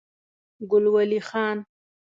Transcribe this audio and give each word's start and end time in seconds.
ګل 0.69 0.85
ولي 0.93 1.19
خان 1.29 1.57